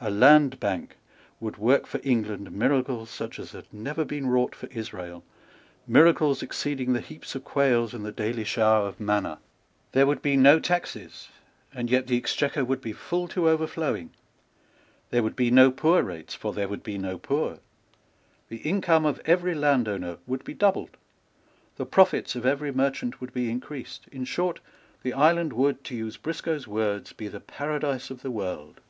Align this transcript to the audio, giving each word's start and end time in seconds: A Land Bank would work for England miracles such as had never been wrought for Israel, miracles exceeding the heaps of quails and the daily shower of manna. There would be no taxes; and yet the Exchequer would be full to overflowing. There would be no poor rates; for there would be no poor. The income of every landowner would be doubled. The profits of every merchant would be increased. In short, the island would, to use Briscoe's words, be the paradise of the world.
A 0.00 0.12
Land 0.12 0.60
Bank 0.60 0.96
would 1.40 1.56
work 1.56 1.88
for 1.88 1.98
England 2.04 2.52
miracles 2.52 3.10
such 3.10 3.40
as 3.40 3.50
had 3.50 3.66
never 3.72 4.04
been 4.04 4.28
wrought 4.28 4.54
for 4.54 4.68
Israel, 4.68 5.24
miracles 5.88 6.40
exceeding 6.40 6.92
the 6.92 7.00
heaps 7.00 7.34
of 7.34 7.42
quails 7.42 7.92
and 7.92 8.04
the 8.06 8.12
daily 8.12 8.44
shower 8.44 8.86
of 8.86 9.00
manna. 9.00 9.40
There 9.90 10.06
would 10.06 10.22
be 10.22 10.36
no 10.36 10.60
taxes; 10.60 11.30
and 11.74 11.90
yet 11.90 12.06
the 12.06 12.16
Exchequer 12.16 12.64
would 12.64 12.80
be 12.80 12.92
full 12.92 13.26
to 13.26 13.48
overflowing. 13.50 14.10
There 15.10 15.24
would 15.24 15.34
be 15.34 15.50
no 15.50 15.72
poor 15.72 16.00
rates; 16.00 16.32
for 16.36 16.52
there 16.52 16.68
would 16.68 16.84
be 16.84 16.96
no 16.96 17.18
poor. 17.18 17.58
The 18.48 18.58
income 18.58 19.04
of 19.04 19.20
every 19.24 19.56
landowner 19.56 20.18
would 20.28 20.44
be 20.44 20.54
doubled. 20.54 20.96
The 21.74 21.86
profits 21.86 22.36
of 22.36 22.46
every 22.46 22.70
merchant 22.70 23.20
would 23.20 23.32
be 23.34 23.50
increased. 23.50 24.06
In 24.12 24.26
short, 24.26 24.60
the 25.02 25.12
island 25.12 25.52
would, 25.54 25.82
to 25.86 25.96
use 25.96 26.16
Briscoe's 26.16 26.68
words, 26.68 27.12
be 27.12 27.26
the 27.26 27.40
paradise 27.40 28.10
of 28.10 28.22
the 28.22 28.30
world. 28.30 28.80